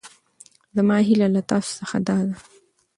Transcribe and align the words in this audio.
زما 0.75 0.97
هېله 1.07 1.27
له 1.35 1.41
تاسو 1.49 1.71
څخه 1.79 1.97
دا 2.07 2.17
ده. 2.27 2.35